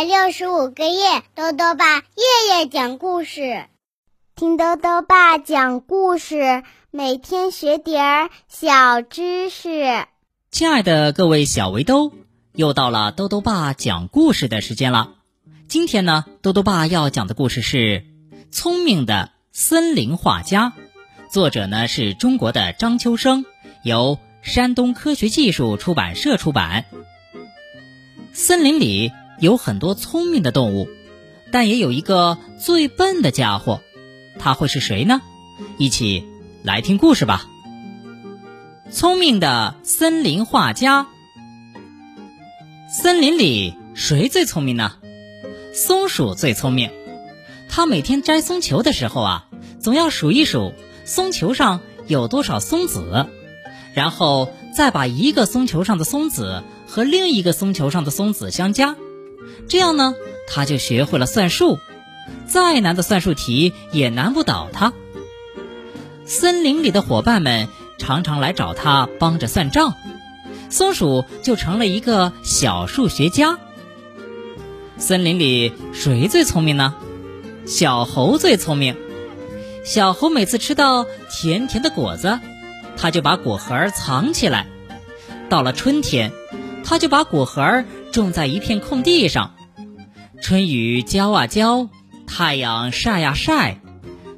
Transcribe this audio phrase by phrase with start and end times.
[0.00, 2.02] 百六十五个夜，豆豆爸夜
[2.48, 3.66] 夜讲故事，
[4.34, 10.06] 听豆豆爸讲故事，每天学点儿小知识。
[10.50, 12.14] 亲爱的各位小围兜，
[12.54, 15.16] 又到了豆豆爸讲故事的时间了。
[15.68, 17.78] 今天呢，豆豆爸要讲的故事是
[18.50, 20.72] 《聪明的森林画家》，
[21.30, 23.44] 作者呢是中国的张秋生，
[23.84, 26.86] 由山东科学技术出版社出版。
[28.32, 30.88] 森林里有很多聪明的动物，
[31.50, 33.80] 但也有一个最笨的家伙，
[34.38, 35.22] 他会是谁呢？
[35.78, 36.26] 一起
[36.62, 37.46] 来听故事吧。
[38.90, 41.06] 聪明的森林画家，
[42.90, 44.92] 森林里谁最聪明呢？
[45.72, 46.90] 松鼠最聪明，
[47.68, 49.46] 它每天摘松球的时候啊，
[49.80, 53.26] 总要数一数松球上有多少松子，
[53.94, 56.62] 然后再把一个松球上的松子。
[56.92, 58.96] 和另一个松球上的松子相加，
[59.68, 60.14] 这样呢，
[60.46, 61.78] 他就学会了算数，
[62.46, 64.92] 再难的算术题也难不倒他。
[66.24, 69.94] 森林里的伙伴们常常来找他帮着算账，
[70.68, 73.58] 松鼠就成了一个小数学家。
[74.98, 76.94] 森林里谁最聪明呢？
[77.66, 78.96] 小猴最聪明。
[79.84, 82.38] 小猴每次吃到甜甜的果子，
[82.96, 84.66] 他就把果核藏起来，
[85.48, 86.32] 到了春天。
[86.82, 89.54] 他就把果核种在一片空地上，
[90.42, 91.88] 春雨浇啊浇，
[92.26, 93.80] 太阳晒呀晒，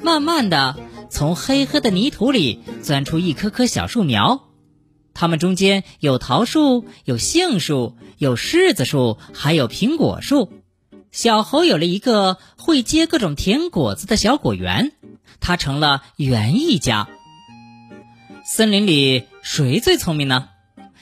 [0.00, 0.76] 慢慢的
[1.10, 4.44] 从黑黑的泥土里钻出一棵棵小树苗。
[5.14, 10.52] 它们中间有桃树，有杏树，有柿子树，还有苹果树。
[11.10, 14.92] 小猴有了一个会结各种甜果子的小果园，
[15.40, 17.08] 它成了园艺家。
[18.44, 20.50] 森林里谁最聪明呢？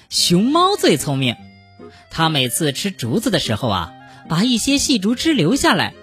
[0.09, 1.35] 熊猫最聪明，
[2.11, 3.93] 它每次吃竹子的时候啊，
[4.29, 5.95] 把一些细竹枝留下来。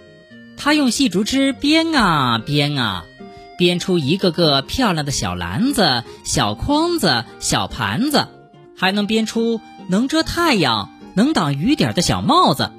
[0.57, 3.05] 它用细竹枝编啊编啊，
[3.57, 8.27] 编出一个个漂亮的小篮子、小筐子、小盘子，
[8.77, 12.71] 还能编出能遮太阳、能挡雨点的小帽子。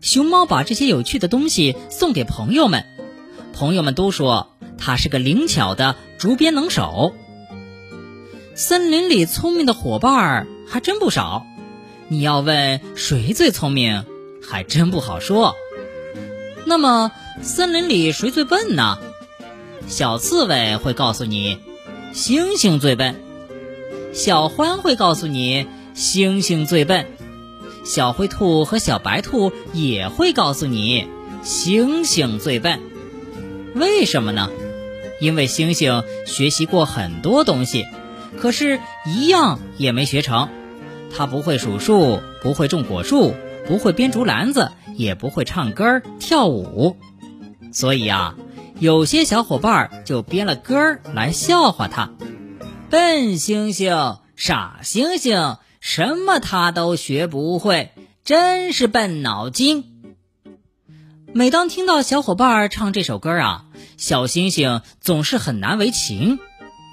[0.00, 2.84] 熊猫把这些有趣的东西送给朋友们，
[3.52, 7.14] 朋友们都说它是个灵巧的竹编能手。
[8.54, 11.44] 森林里聪明的伙伴儿还真不少，
[12.08, 14.04] 你要问谁最聪明，
[14.40, 15.56] 还真不好说。
[16.64, 17.10] 那么，
[17.42, 18.98] 森林里谁最笨呢？
[19.88, 21.58] 小刺猬会告诉你，
[22.14, 23.14] 猩猩最笨；
[24.12, 25.66] 小獾会告诉你，
[25.96, 27.06] 猩猩最笨；
[27.84, 31.06] 小灰兔和小白兔也会告诉你，
[31.44, 32.80] 猩猩最笨。
[33.74, 34.50] 为什么呢？
[35.20, 37.84] 因为猩猩学习过很多东西。
[38.38, 40.48] 可是，一样也没学成。
[41.16, 43.34] 他不会数数，不会种果树，
[43.66, 46.98] 不会编竹篮子，也不会唱歌跳舞。
[47.72, 48.36] 所以啊，
[48.78, 52.10] 有些小伙伴就编了歌来笑话他：
[52.90, 59.84] 笨猩猩，傻猩猩，什么他都学不会，真是笨脑筋。
[61.32, 63.64] 每当听到小伙伴唱这首歌啊，
[63.96, 66.38] 小猩猩总是很难为情。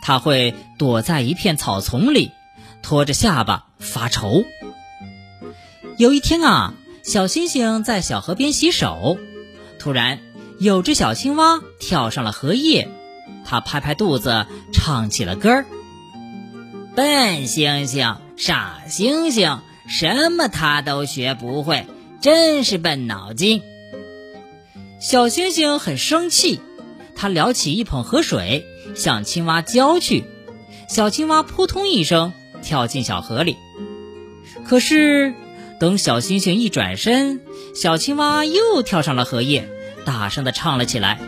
[0.01, 2.31] 他会躲在一片草丛里，
[2.83, 4.43] 拖着下巴发愁。
[5.97, 6.73] 有一天啊，
[7.03, 9.17] 小星星在小河边洗手，
[9.79, 10.19] 突然
[10.59, 12.89] 有只小青蛙跳上了荷叶，
[13.45, 15.65] 它拍拍肚子，唱起了歌儿
[16.95, 21.87] ：“笨星星，傻星星，什么它都学不会，
[22.21, 23.63] 真是笨脑筋。”
[25.01, 26.61] 小星星很生气，
[27.15, 28.65] 他撩起一捧河水。
[28.95, 30.25] 向青蛙浇去，
[30.87, 33.57] 小青蛙扑通一声跳进小河里。
[34.65, 35.35] 可是，
[35.79, 37.41] 等小星星一转身，
[37.75, 39.69] 小青蛙又跳上了荷叶，
[40.05, 41.19] 大声地唱了起来：“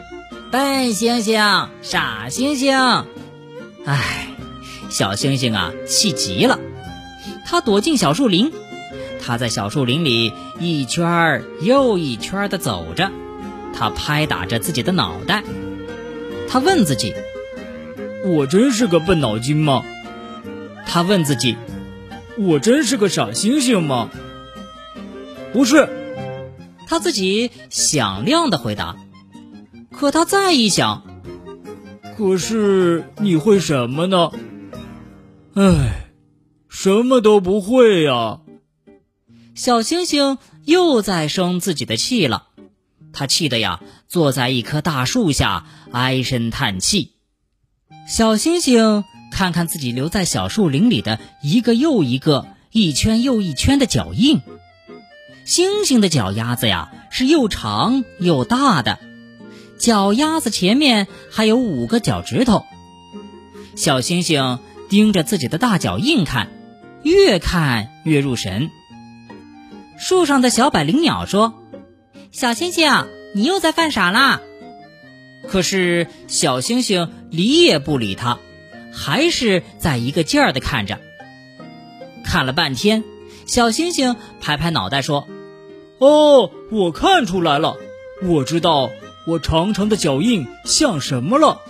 [0.52, 2.76] 笨星星，傻星星。”
[3.86, 4.30] 唉，
[4.90, 6.60] 小星星啊，气急了，
[7.46, 8.52] 他躲进小树林。
[9.22, 13.12] 他在小树林里一圈又一圈地走着，
[13.74, 15.44] 他拍打着自己的脑袋，
[16.48, 17.14] 他问自己。
[18.24, 19.84] 我真是个笨脑筋吗？
[20.96, 21.58] 他问自己。
[22.38, 24.10] 我真是个傻星星吗？
[25.52, 25.90] 不是，
[26.88, 28.96] 他自己响亮的回答。
[29.92, 31.04] 可他再一想，
[32.16, 34.32] 可是你会什么呢？
[35.56, 36.12] 唉，
[36.70, 38.40] 什么都不会呀。
[39.54, 42.48] 小星星又在生自己的气了，
[43.12, 47.16] 他气得呀，坐在一棵大树下唉声叹气。
[48.08, 54.42] 小星星看看自己留在小树林里的一个又一个、一圈又一圈的脚印，
[55.46, 59.00] 星星的脚丫子呀是又长又大的，
[59.78, 62.66] 脚丫子前面还有五个脚趾头。
[63.76, 66.50] 小星星盯着自己的大脚印看，
[67.04, 68.70] 越看越入神。
[69.98, 71.54] 树上的小百灵鸟说
[72.32, 74.42] ：“小星星，你又在犯傻啦！”
[75.48, 78.40] 可是小星星理也不理他，
[78.96, 81.00] 还是在一个劲儿的看着。
[82.24, 83.04] 看了半天，
[83.46, 85.28] 小星星拍拍脑袋说
[86.00, 87.78] ：“哦，我看出来了，
[88.24, 88.90] 我知道
[89.28, 91.62] 我长长的脚印像什么了。”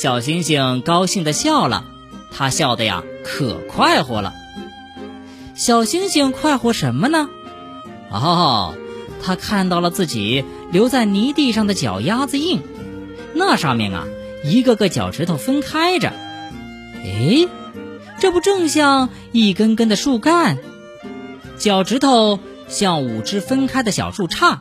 [0.00, 1.84] 小星星高兴地笑了，
[2.32, 4.32] 他笑的呀可快活了。
[5.54, 7.28] 小星星快活什么呢？
[8.10, 8.74] 哦，
[9.22, 12.62] 他看到了自己留在泥地上的脚丫子印，
[13.34, 14.06] 那上面啊
[14.44, 16.08] 一个个脚趾头分开着。
[16.10, 17.48] 哎，
[18.18, 20.58] 这不正像一根根的树干？
[21.58, 24.60] 脚趾头像五只分开的小树杈，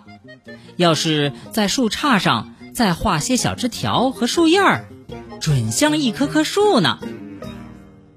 [0.76, 4.88] 要是在树杈上再画些小枝条和树叶儿。
[5.40, 7.00] 准像一棵棵树呢。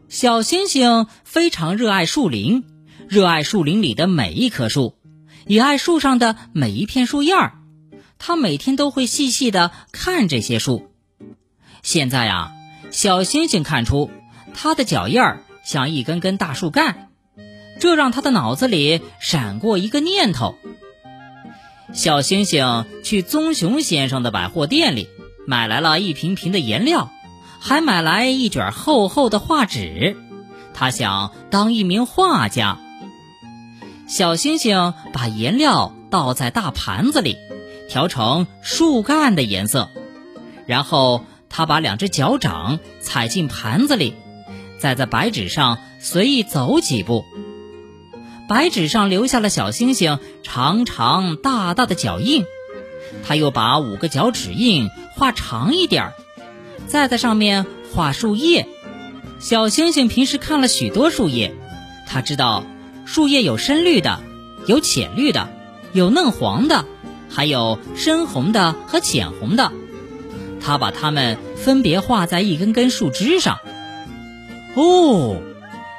[0.08, 2.64] 小星星非常热爱树林，
[3.08, 4.94] 热爱树林里的每一棵树，
[5.46, 7.54] 也爱树上的每一片树叶儿。
[8.18, 10.90] 他每天都会细细的看这些树。
[11.84, 12.52] 现在啊，
[12.90, 14.10] 小星星看出
[14.54, 17.10] 他的脚印儿像一根根大树干，
[17.78, 20.56] 这让他的脑子里闪过一个念头。
[21.92, 25.08] 小星星去棕熊先生的百货店里。
[25.46, 27.10] 买来了一瓶瓶的颜料，
[27.60, 30.16] 还买来一卷厚厚的画纸。
[30.72, 32.78] 他想当一名画家。
[34.08, 37.36] 小星星把颜料倒在大盘子里，
[37.90, 39.90] 调成树干的颜色，
[40.66, 41.26] 然后
[41.56, 44.14] 他把两只脚掌踩进盘子里，
[44.80, 47.24] 再在白纸上随意走几步。
[48.48, 52.44] 白纸上留下了小星星长长大大的脚印。
[53.22, 54.90] 他又把五个脚趾印。
[55.16, 56.12] 画长一点儿，
[56.88, 58.66] 再在上面画树叶。
[59.38, 61.54] 小星星平时看了许多树叶，
[62.08, 62.64] 他知道
[63.06, 64.18] 树叶有深绿的，
[64.66, 65.48] 有浅绿的，
[65.92, 66.84] 有嫩黄的，
[67.30, 69.70] 还有深红的和浅红的。
[70.64, 73.58] 他把它们分别画在一根根树枝上。
[74.74, 75.36] 哦，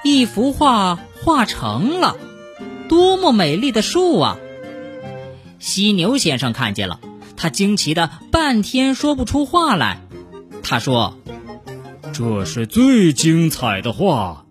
[0.03, 2.17] 一幅画画成了，
[2.89, 4.39] 多么美丽的树啊！
[5.59, 6.99] 犀牛先生看见了。
[7.37, 10.01] 他惊奇的半天说不出话来。
[10.63, 11.19] 他说
[12.13, 14.45] ：“这是最精彩的画，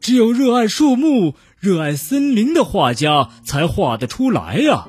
[0.00, 4.88] 只有热爱树木、热爱森林的画家才画得出来呀。”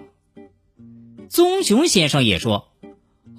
[1.30, 2.70] 棕熊先生也说：“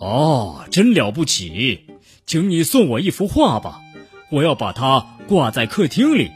[0.03, 1.87] 哦，真了不起，
[2.27, 3.81] 请你送我一幅画吧，
[4.31, 6.33] 我要把它挂在客厅里。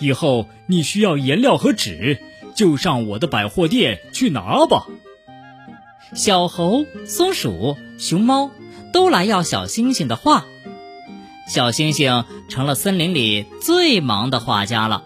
[0.00, 2.18] 以后你需要颜料和纸，
[2.56, 4.88] 就上我的百货店去拿吧。”
[6.12, 8.50] 小猴、松鼠、熊猫
[8.92, 10.44] 都来要小星星的画，
[11.48, 15.04] 小星星成了森林里最忙的画家了。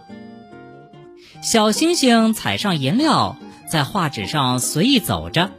[1.42, 3.36] 小星星踩上颜料，
[3.70, 5.50] 在画纸上随意走着。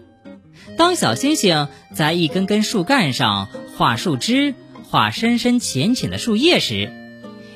[0.79, 4.55] 当小星星在一根根树干上画树枝、
[4.89, 6.89] 画深深浅浅的树叶时，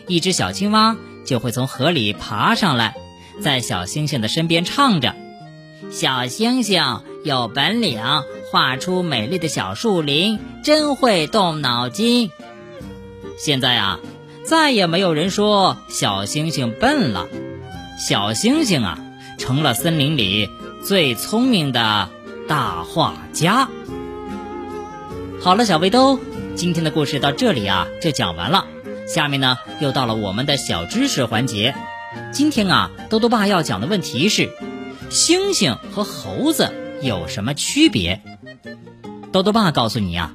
[0.10, 2.98] 一只小青蛙就会从河里爬上来，
[3.40, 5.16] 在小星星的身边唱着
[5.90, 6.84] ：“小星星。”
[7.24, 8.02] 有本领，
[8.52, 12.30] 画出美丽的小树林，真会动脑筋。
[13.38, 14.00] 现在啊，
[14.44, 17.30] 再也没有人说小星星笨了，
[17.98, 19.00] 小星星啊，
[19.38, 20.50] 成了森林里
[20.84, 22.10] 最聪明的
[22.48, 23.70] 大画家。
[25.42, 26.20] 好了，小围兜，
[26.56, 28.66] 今天的故事到这里啊就讲完了。
[29.08, 31.76] 下面呢，又到了我们的小知识环节。
[32.32, 34.50] 今天啊，豆豆爸要讲的问题是：
[35.10, 36.74] 猩猩和猴子。
[37.02, 38.22] 有什么区别？
[39.34, 40.34] 豆豆爸告诉你啊，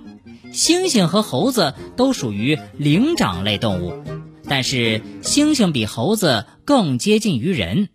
[0.52, 4.04] 猩猩和猴子都属于灵长类动物，
[4.46, 7.88] 但是猩猩比猴子更接近于人。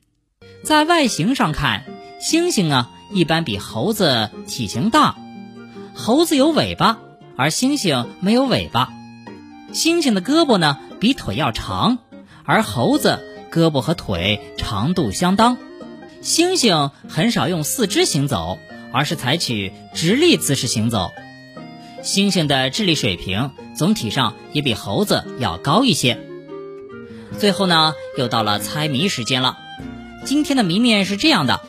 [0.63, 1.83] 在外形上看，
[2.19, 5.15] 猩猩啊一般比猴子体型大。
[5.93, 6.97] 猴子有尾巴，
[7.35, 8.89] 而猩猩没有尾巴。
[9.71, 11.99] 猩猩的胳膊呢比腿要长，
[12.43, 13.19] 而猴子
[13.51, 15.57] 胳膊和腿长度相当。
[16.21, 18.57] 猩猩很少用四肢行走，
[18.91, 21.11] 而是采取直立姿势行走。
[22.01, 26.19] 猩猩的智力水平总体上也比猴子要高一些。
[27.37, 29.57] 最后呢，又到了猜谜时间了。
[30.25, 31.61] 今天的谜面是这样的：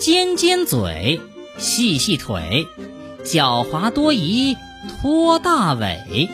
[0.00, 1.20] 尖尖嘴，
[1.58, 2.66] 细细腿，
[3.22, 4.56] 狡猾多疑，
[4.88, 6.30] 拖大尾，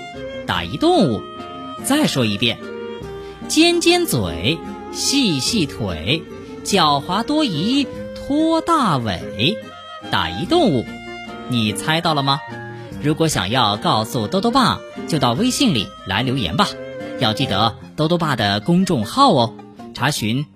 [0.47, 1.21] 打一动物。
[1.83, 2.59] 再说一遍：
[3.49, 4.57] 尖尖嘴，
[4.93, 6.23] 细细腿。
[6.63, 9.59] 狡猾多疑，拖大尾，
[10.13, 10.85] 打一动物。
[11.49, 12.39] 你猜到了吗？
[13.03, 16.69] 如果想要告诉兜兜爸，就到微信里来留言吧。
[17.19, 19.55] 要记得兜兜爸的公众号哦，
[19.93, 20.47] 查询“